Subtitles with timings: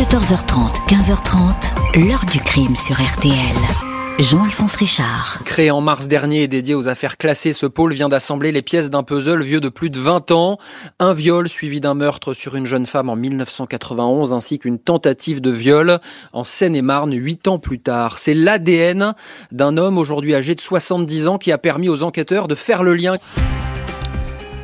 [0.00, 3.34] 14h30, 15h30, l'heure du crime sur RTL.
[4.18, 5.40] Jean-Alphonse Richard.
[5.44, 8.88] Créé en mars dernier et dédié aux affaires classées, ce pôle vient d'assembler les pièces
[8.88, 10.56] d'un puzzle vieux de plus de 20 ans.
[11.00, 15.50] Un viol suivi d'un meurtre sur une jeune femme en 1991 ainsi qu'une tentative de
[15.50, 15.98] viol
[16.32, 18.18] en Seine-et-Marne 8 ans plus tard.
[18.18, 19.14] C'est l'ADN
[19.52, 22.94] d'un homme aujourd'hui âgé de 70 ans qui a permis aux enquêteurs de faire le
[22.94, 23.16] lien.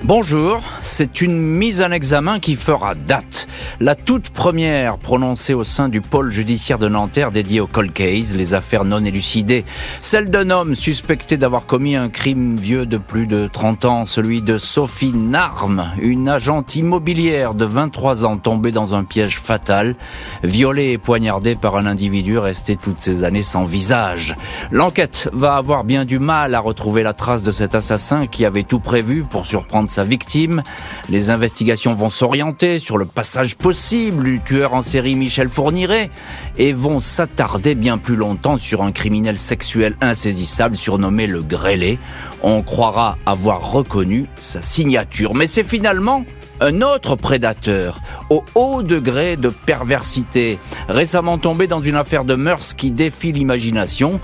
[0.02, 3.48] Bonjour, c'est une mise en examen qui fera date.
[3.80, 8.34] La toute première prononcée au sein du pôle judiciaire de Nanterre dédié au cold case,
[8.34, 9.64] les affaires non élucidées.
[10.00, 14.42] Celle d'un homme suspecté d'avoir commis un crime vieux de plus de 30 ans, celui
[14.42, 19.94] de Sophie Narme, une agente immobilière de 23 ans tombée dans un piège fatal,
[20.42, 24.36] violée et poignardée par un individu resté toutes ces années sans visage.
[24.70, 28.62] L'enquête va avoir bien du mal à retrouver la trace de cet assassin qui avait
[28.62, 30.62] tout prévu pour surprendre sa victime.
[31.08, 36.10] Les investigations vont s'orienter sur le passage possible du tueur en série Michel Fourniret
[36.58, 41.98] et vont s'attarder bien plus longtemps sur un criminel sexuel insaisissable surnommé le grêlé.
[42.42, 46.24] On croira avoir reconnu sa signature, mais c'est finalement
[46.60, 52.74] un autre prédateur, au haut degré de perversité, récemment tombé dans une affaire de mœurs
[52.74, 54.20] qui défie l'imagination,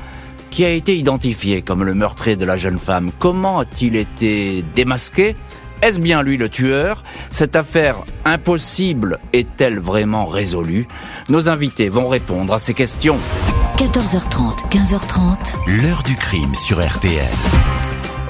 [0.50, 3.10] qui a été identifié comme le meurtrier de la jeune femme.
[3.19, 5.34] Comment a-t-il été démasqué?
[5.83, 7.02] Est-ce bien lui le tueur?
[7.30, 10.86] Cette affaire impossible est-elle vraiment résolue?
[11.28, 13.19] Nos invités vont répondre à ces questions.
[13.78, 15.83] 14h30, 15h30.
[15.83, 17.27] L'heure du crime sur RTL.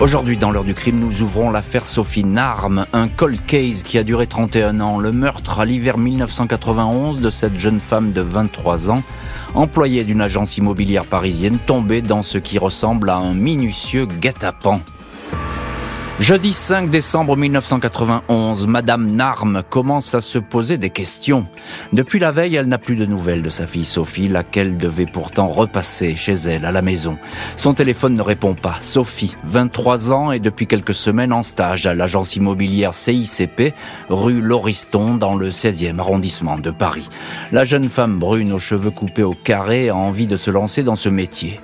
[0.00, 4.03] Aujourd'hui, dans l'heure du crime, nous ouvrons l'affaire Sophie Narme, un cold case qui a
[4.03, 4.98] duré 31 ans.
[4.98, 9.03] Le meurtre à l'hiver 1991 de cette jeune femme de 23 ans,
[9.55, 14.80] employée d'une agence immobilière parisienne, tombée dans ce qui ressemble à un minutieux guet-apens.
[16.20, 21.46] Jeudi 5 décembre 1991, Madame Narme commence à se poser des questions.
[21.92, 25.48] Depuis la veille, elle n'a plus de nouvelles de sa fille Sophie, laquelle devait pourtant
[25.48, 27.18] repasser chez elle à la maison.
[27.56, 28.77] Son téléphone ne répond pas.
[28.80, 33.74] Sophie, 23 ans et depuis quelques semaines en stage à l'agence immobilière CICP,
[34.08, 37.08] rue Lauriston, dans le 16e arrondissement de Paris.
[37.51, 40.95] La jeune femme brune aux cheveux coupés au carré a envie de se lancer dans
[40.95, 41.58] ce métier.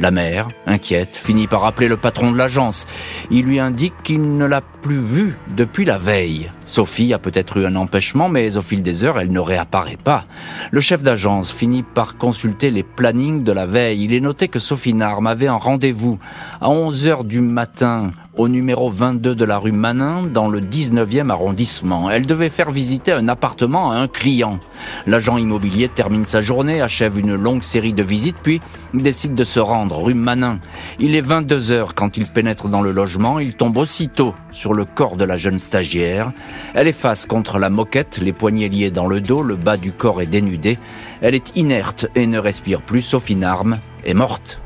[0.00, 2.86] La mère, inquiète, finit par appeler le patron de l'agence.
[3.30, 6.50] Il lui indique qu'il ne l'a plus vue depuis la veille.
[6.66, 10.24] Sophie a peut-être eu un empêchement, mais au fil des heures, elle ne réapparaît pas.
[10.70, 14.04] Le chef d'agence finit par consulter les plannings de la veille.
[14.04, 16.18] Il est noté que Sophie Narme avait un rendez-vous
[16.60, 21.30] à 11 heures du matin au numéro 22 de la rue Manin dans le 19e
[21.30, 22.10] arrondissement.
[22.10, 24.58] Elle devait faire visiter un appartement à un client.
[25.06, 28.60] L'agent immobilier termine sa journée, achève une longue série de visites, puis
[28.92, 30.58] décide de se rendre rue Manin.
[30.98, 33.38] Il est 22 heures quand il pénètre dans le logement.
[33.38, 36.32] Il tombe aussitôt sur le corps de la jeune stagiaire.
[36.74, 39.92] Elle est face contre la moquette, les poignets liés dans le dos, le bas du
[39.92, 40.78] corps est dénudé.
[41.20, 44.60] Elle est inerte et ne respire plus, sauf une arme, est morte.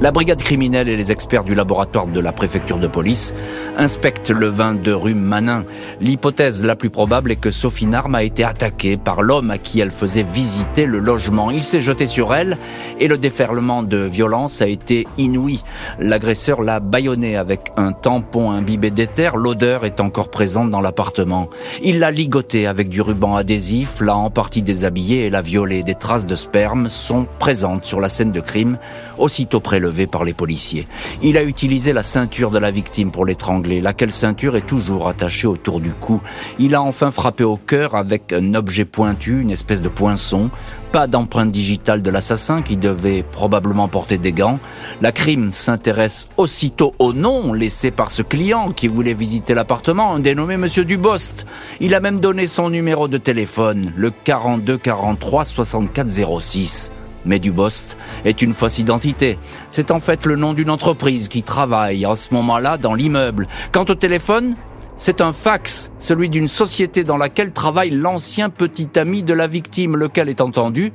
[0.00, 3.34] La brigade criminelle et les experts du laboratoire de la préfecture de police
[3.76, 5.64] inspectent le vin de rue Manin.
[6.00, 9.80] L'hypothèse la plus probable est que Sophie Narme a été attaquée par l'homme à qui
[9.80, 11.50] elle faisait visiter le logement.
[11.50, 12.58] Il s'est jeté sur elle
[13.00, 15.64] et le déferlement de violence a été inouï.
[15.98, 19.36] L'agresseur l'a bâillonnée avec un tampon imbibé d'éther.
[19.36, 21.48] L'odeur est encore présente dans l'appartement.
[21.82, 25.82] Il l'a ligotée avec du ruban adhésif, l'a en partie déshabillée et l'a violée.
[25.82, 28.78] Des traces de sperme sont présentes sur la scène de crime,
[29.18, 29.58] aussitôt
[30.06, 30.86] par les policiers.
[31.22, 35.46] Il a utilisé la ceinture de la victime pour l'étrangler, laquelle ceinture est toujours attachée
[35.46, 36.20] autour du cou.
[36.58, 40.50] Il a enfin frappé au cœur avec un objet pointu, une espèce de poinçon.
[40.92, 44.58] Pas d'empreinte digitale de l'assassin qui devait probablement porter des gants.
[45.02, 50.56] La crime s'intéresse aussitôt au nom laissé par ce client qui voulait visiter l'appartement, dénommé
[50.56, 51.46] Monsieur Dubost.
[51.80, 56.92] Il a même donné son numéro de téléphone, le 42 43 64 06
[57.24, 59.38] mais Dubost est une fausse identité.
[59.70, 63.48] C'est en fait le nom d'une entreprise qui travaille en ce moment-là dans l'immeuble.
[63.72, 64.56] Quant au téléphone,
[64.96, 69.96] c'est un fax, celui d'une société dans laquelle travaille l'ancien petit ami de la victime,
[69.96, 70.92] lequel est entendu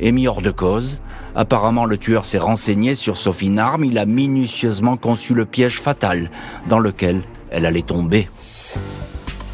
[0.00, 1.00] est mis hors de cause.
[1.34, 6.30] Apparemment, le tueur s'est renseigné sur Sophie Narme, il a minutieusement conçu le piège fatal
[6.68, 8.28] dans lequel elle allait tomber.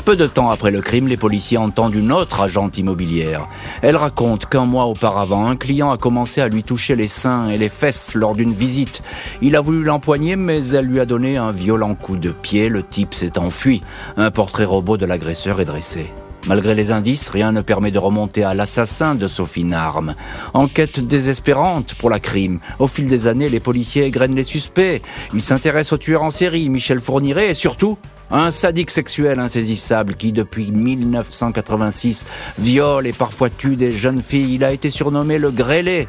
[0.08, 3.46] Peu de temps après le crime, les policiers entendent une autre agente immobilière.
[3.82, 7.58] Elle raconte qu'un mois auparavant, un client a commencé à lui toucher les seins et
[7.58, 9.02] les fesses lors d'une visite.
[9.42, 12.70] Il a voulu l'empoigner, mais elle lui a donné un violent coup de pied.
[12.70, 13.82] Le type s'est enfui.
[14.16, 16.10] Un portrait robot de l'agresseur est dressé.
[16.46, 20.14] Malgré les indices, rien ne permet de remonter à l'assassin de Sophie Narme.
[20.54, 22.60] Enquête désespérante pour la crime.
[22.78, 25.02] Au fil des années, les policiers égrènent les suspects.
[25.34, 27.98] Ils s'intéressent au tueur en série, Michel Fourniret, et surtout
[28.30, 32.26] Un sadique sexuel insaisissable qui, depuis 1986,
[32.58, 34.54] viole et parfois tue des jeunes filles.
[34.54, 36.08] Il a été surnommé le grêlé.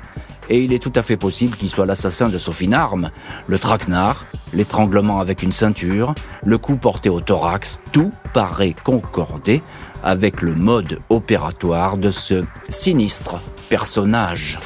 [0.50, 3.12] Et il est tout à fait possible qu'il soit l'assassin de Sophie Narme.
[3.48, 9.62] Le traquenard, l'étranglement avec une ceinture, le coup porté au thorax, tout paraît concorder
[10.04, 13.40] avec le mode opératoire de ce sinistre
[13.70, 14.58] personnage.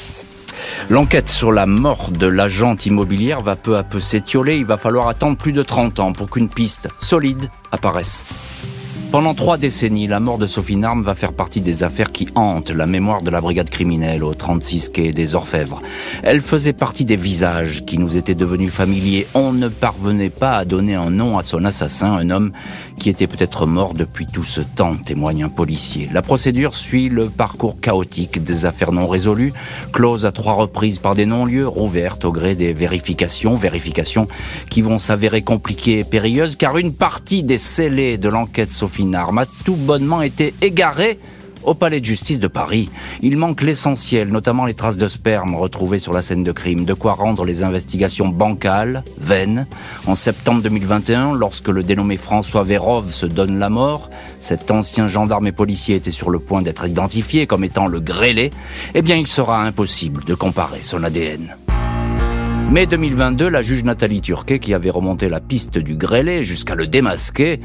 [0.93, 4.57] L'enquête sur la mort de l'agente immobilière va peu à peu s'étioler.
[4.57, 8.25] Il va falloir attendre plus de 30 ans pour qu'une piste solide apparaisse.
[9.13, 12.71] Pendant trois décennies, la mort de Sophie Narme va faire partie des affaires qui hantent
[12.71, 15.77] la mémoire de la brigade criminelle au 36 quai des Orfèvres.
[16.23, 19.27] Elle faisait partie des visages qui nous étaient devenus familiers.
[19.35, 22.53] On ne parvenait pas à donner un nom à son assassin, un homme
[22.97, 26.09] qui était peut-être mort depuis tout ce temps, témoigne un policier.
[26.11, 29.53] La procédure suit le parcours chaotique des affaires non résolues,
[29.91, 34.27] closes à trois reprises par des non-lieux, rouvertes au gré des vérifications, vérifications
[34.71, 39.39] qui vont s'avérer compliquées et périlleuses car une partie des scellés de l'enquête Sophie Narme
[39.39, 41.19] a tout bonnement été égaré
[41.63, 42.89] au palais de justice de Paris.
[43.21, 46.93] Il manque l'essentiel, notamment les traces de sperme retrouvées sur la scène de crime, de
[46.93, 49.67] quoi rendre les investigations bancales, vaines.
[50.05, 54.09] En septembre 2021, lorsque le dénommé François Vérov se donne la mort,
[54.39, 58.49] cet ancien gendarme et policier était sur le point d'être identifié comme étant le grêlé,
[58.93, 61.55] eh bien il sera impossible de comparer son ADN.
[62.73, 66.87] Mai 2022, la juge Nathalie Turquet, qui avait remonté la piste du grêlé jusqu'à le
[66.87, 67.59] démasquer,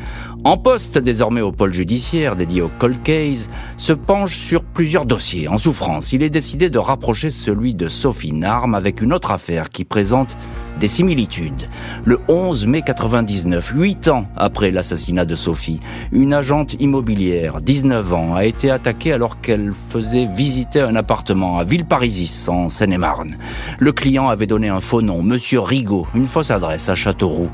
[0.44, 5.48] en poste désormais au pôle judiciaire dédié au cold case, se penche sur plusieurs dossiers.
[5.48, 9.70] En souffrance, il est décidé de rapprocher celui de Sophie Narme avec une autre affaire
[9.70, 10.36] qui présente
[10.78, 11.66] des similitudes.
[12.04, 15.80] Le 11 mai 99, huit ans après l'assassinat de Sophie,
[16.12, 21.64] une agente immobilière, 19 ans, a été attaquée alors qu'elle faisait visiter un appartement à
[21.64, 23.36] Villeparisis, en Seine-et-Marne.
[23.78, 27.50] Le client avait donné un faux nom, Monsieur Rigaud, une fausse adresse à Châteauroux.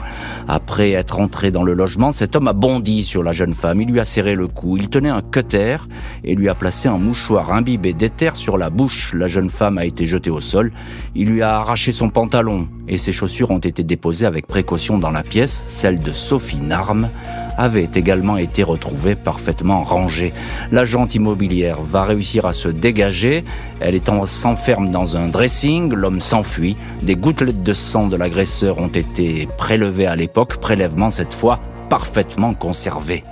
[0.46, 3.88] Après être entré dans le logement, cet homme a bondi sur la jeune femme, il
[3.88, 5.76] lui a serré le cou, il tenait un cutter
[6.22, 9.14] et lui a placé un mouchoir imbibé d'éther sur la bouche.
[9.14, 10.72] La jeune femme a été jetée au sol,
[11.14, 15.10] il lui a arraché son pantalon et ses chaussures ont été déposées avec précaution dans
[15.10, 15.64] la pièce.
[15.68, 17.08] Celle de Sophie Narme
[17.56, 20.34] avait également été retrouvée parfaitement rangée.
[20.70, 23.44] L'agente immobilière va réussir à se dégager.
[23.80, 25.94] Elle s'enferme dans un dressing.
[25.94, 26.76] L'homme s'enfuit.
[27.02, 30.56] Des gouttelettes de sang de l'agresseur ont été prélevées à l'époque.
[30.58, 33.22] Prélèvement cette fois parfaitement conservé.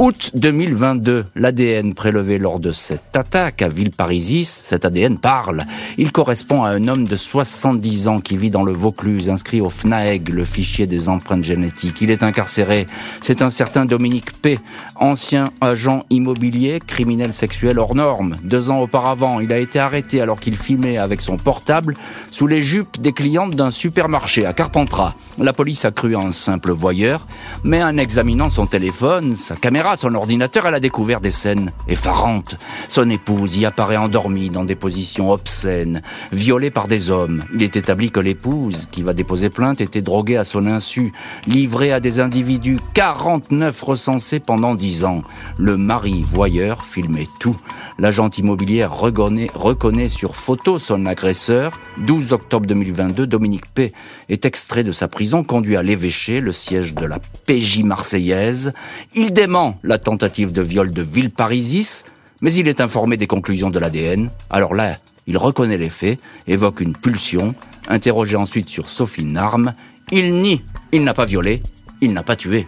[0.00, 5.64] Août 2022, l'ADN prélevé lors de cette attaque à Villeparisis, cet ADN parle.
[5.98, 9.68] Il correspond à un homme de 70 ans qui vit dans le Vaucluse, inscrit au
[9.68, 12.00] FNAEG, le fichier des empreintes génétiques.
[12.00, 12.86] Il est incarcéré.
[13.20, 14.58] C'est un certain Dominique P.,
[14.96, 18.36] ancien agent immobilier, criminel sexuel hors norme.
[18.42, 21.94] Deux ans auparavant, il a été arrêté alors qu'il filmait avec son portable
[22.30, 25.12] sous les jupes des clientes d'un supermarché à Carpentras.
[25.36, 27.26] La police a cru un simple voyeur,
[27.64, 32.56] mais en examinant son téléphone, sa caméra, son ordinateur, elle a découvert des scènes effarantes.
[32.88, 36.02] Son épouse y apparaît endormie dans des positions obscènes,
[36.32, 37.44] violée par des hommes.
[37.54, 41.12] Il est établi que l'épouse, qui va déposer plainte, était droguée à son insu,
[41.46, 45.22] livrée à des individus, 49 recensés pendant 10 ans.
[45.58, 47.56] Le mari voyeur filmait tout.
[47.98, 51.78] L'agent immobilière reconnaît, reconnaît sur photo son agresseur.
[51.98, 53.92] 12 octobre 2022, Dominique P.
[54.28, 58.72] est extrait de sa prison, conduit à l'évêché, le siège de la PJ marseillaise.
[59.14, 62.04] Il dément la tentative de viol de Villeparisis,
[62.40, 64.30] mais il est informé des conclusions de l'ADN.
[64.50, 67.54] Alors là, il reconnaît les faits, évoque une pulsion,
[67.88, 69.74] interrogé ensuite sur Sophie Narme.
[70.10, 70.62] Il nie,
[70.92, 71.62] il n'a pas violé,
[72.00, 72.66] il n'a pas tué.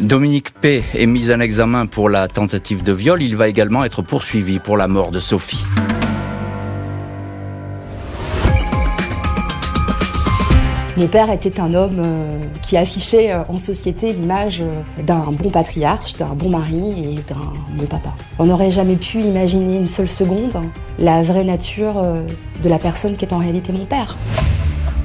[0.00, 0.84] Dominique P.
[0.94, 3.20] est mis en examen pour la tentative de viol.
[3.20, 5.64] Il va également être poursuivi pour la mort de Sophie.
[10.98, 15.48] Mon père était un homme euh, qui affichait euh, en société l'image euh, d'un bon
[15.48, 18.12] patriarche, d'un bon mari et d'un bon papa.
[18.40, 20.60] On n'aurait jamais pu imaginer une seule seconde
[20.98, 22.02] la vraie nature
[22.64, 24.16] de la personne qui est en réalité mon père.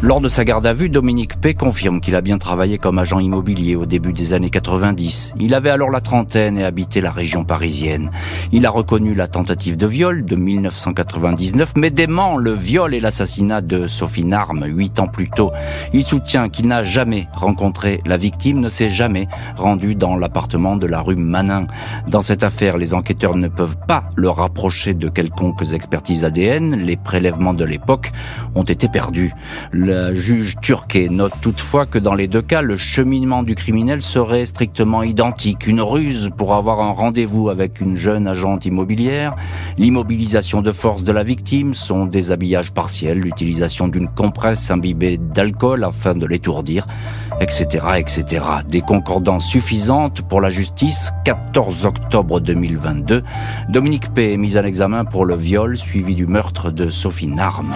[0.04, 1.54] Lors de sa garde à vue, Dominique P.
[1.54, 5.34] confirme qu'il a bien travaillé comme agent immobilier au début des années 90.
[5.40, 8.12] Il avait alors la trentaine et habitait la région parisienne.
[8.52, 13.62] Il a reconnu la tentative de viol de 1999, mais dément le viol et l'assassinat
[13.62, 15.54] de Sophie Narme huit ans plus tôt.
[15.94, 20.86] Il soutient qu'il n'a jamais rencontré la victime, ne s'est jamais rendu dans l'appartement de
[20.86, 21.66] la rue Manin.
[22.10, 26.76] Dans cette affaire, les enquêteurs ne peuvent pas le rapprocher de quelconques expertises ADN.
[26.76, 28.12] Les prélèvements de l'époque
[28.54, 29.32] ont été perdus.
[29.94, 34.48] La juge Turquet note toutefois que dans les deux cas, le cheminement du criminel serait
[34.48, 35.68] strictement identique.
[35.68, 39.36] Une ruse pour avoir un rendez-vous avec une jeune agente immobilière,
[39.78, 46.16] l'immobilisation de force de la victime, son déshabillage partiel, l'utilisation d'une compresse imbibée d'alcool afin
[46.16, 46.88] de l'étourdir,
[47.40, 48.46] etc., etc.
[48.68, 51.12] Des concordances suffisantes pour la justice.
[51.24, 53.22] 14 octobre 2022,
[53.70, 54.34] Dominique P.
[54.34, 57.76] est mis en examen pour le viol suivi du meurtre de Sophie Narme.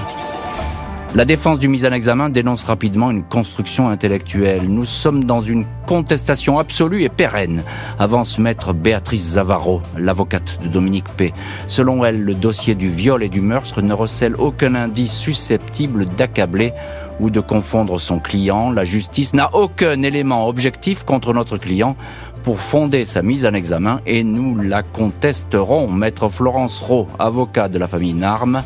[1.16, 4.70] La défense du mise en examen dénonce rapidement une construction intellectuelle.
[4.70, 7.64] Nous sommes dans une contestation absolue et pérenne,
[7.98, 11.34] avance maître Béatrice Zavaro, l'avocate de Dominique P.
[11.68, 16.74] Selon elle, le dossier du viol et du meurtre ne recèle aucun indice susceptible d'accabler
[17.20, 18.70] ou de confondre son client.
[18.70, 21.96] La justice n'a aucun élément objectif contre notre client
[22.44, 25.90] pour fonder sa mise en examen et nous la contesterons.
[25.90, 28.62] Maître Florence Rowe, avocat de la famille Narme,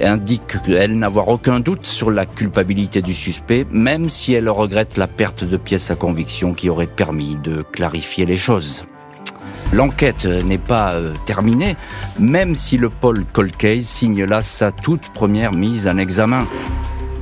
[0.00, 5.06] indique elle n'avoir aucun doute sur la culpabilité du suspect, même si elle regrette la
[5.06, 8.84] perte de pièces à conviction qui aurait permis de clarifier les choses.
[9.72, 11.76] L'enquête n'est pas euh, terminée,
[12.18, 16.44] même si le Paul Colcase signe là sa toute première mise en examen.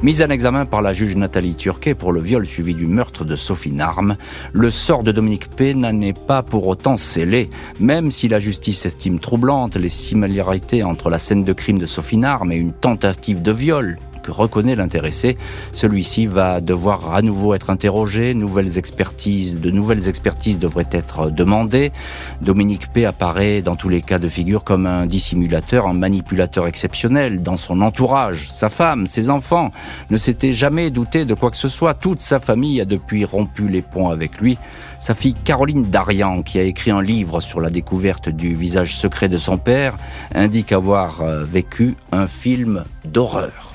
[0.02, 3.37] Mise en examen par la juge Nathalie Turquet pour le viol suivi du meurtre de
[3.37, 4.16] Sophie Narme,
[4.54, 5.75] le sort de Dominique P.
[5.75, 11.11] n'en est pas pour autant scellé, même si la justice estime troublantes les similarités entre
[11.11, 15.37] la scène de crime de Sophie Narme et une tentative de viol que reconnaît l'intéressé.
[15.73, 21.93] Celui-ci va devoir à nouveau être interrogé, nouvelles expertises, de nouvelles expertises devraient être demandées.
[22.41, 27.43] Dominique P apparaît dans tous les cas de figure comme un dissimulateur, un manipulateur exceptionnel
[27.43, 28.49] dans son entourage.
[28.53, 29.71] Sa femme, ses enfants
[30.11, 31.95] ne s'étaient jamais doutés de quoi que ce soit.
[31.95, 34.59] Toute sa famille a depuis rompu les ponts avec lui.
[34.99, 39.31] Sa fille Caroline Darian, qui a écrit un livre sur la découverte du visage secret
[39.31, 39.97] de son père,
[40.35, 43.70] indique avoir euh, vécu un film d'horreur.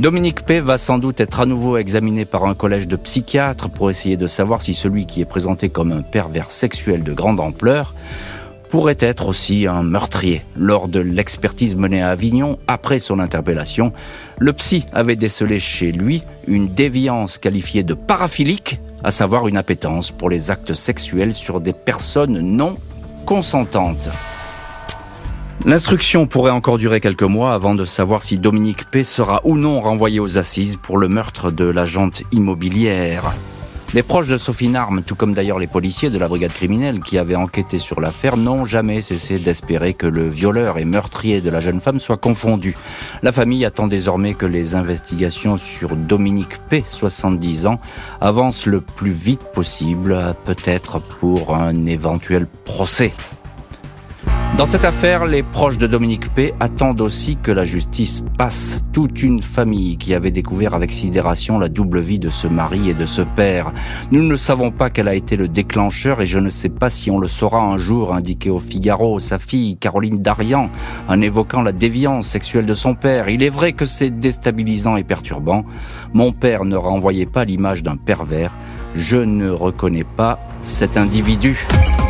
[0.00, 3.90] Dominique P va sans doute être à nouveau examiné par un collège de psychiatres pour
[3.90, 7.94] essayer de savoir si celui qui est présenté comme un pervers sexuel de grande ampleur
[8.70, 10.40] pourrait être aussi un meurtrier.
[10.56, 13.92] Lors de l'expertise menée à Avignon, après son interpellation,
[14.38, 20.12] le psy avait décelé chez lui une déviance qualifiée de paraphilique, à savoir une appétence
[20.12, 22.78] pour les actes sexuels sur des personnes non
[23.26, 24.08] consentantes.
[25.66, 29.82] L'instruction pourrait encore durer quelques mois avant de savoir si Dominique P sera ou non
[29.82, 33.32] renvoyé aux assises pour le meurtre de l'agente immobilière.
[33.92, 37.18] Les proches de Sophie Narme, tout comme d'ailleurs les policiers de la brigade criminelle qui
[37.18, 41.60] avaient enquêté sur l'affaire, n'ont jamais cessé d'espérer que le violeur et meurtrier de la
[41.60, 42.76] jeune femme soit confondu.
[43.22, 47.80] La famille attend désormais que les investigations sur Dominique P, 70 ans,
[48.20, 53.12] avancent le plus vite possible, peut-être pour un éventuel procès.
[54.60, 58.82] Dans cette affaire, les proches de Dominique P attendent aussi que la justice passe.
[58.92, 62.92] Toute une famille qui avait découvert avec sidération la double vie de ce mari et
[62.92, 63.72] de ce père.
[64.10, 67.10] Nous ne savons pas quel a été le déclencheur et je ne sais pas si
[67.10, 70.68] on le saura un jour, indiqué au Figaro sa fille Caroline Darian
[71.08, 73.30] en évoquant la déviance sexuelle de son père.
[73.30, 75.64] Il est vrai que c'est déstabilisant et perturbant.
[76.12, 78.54] Mon père ne renvoyait pas l'image d'un pervers.
[78.94, 81.66] Je ne reconnais pas cet individu.